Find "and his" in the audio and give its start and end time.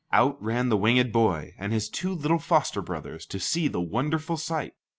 1.59-1.87